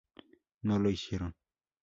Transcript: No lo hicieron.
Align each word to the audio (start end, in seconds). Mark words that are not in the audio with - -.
No 0.63 0.79
lo 0.79 0.89
hicieron. 0.89 1.35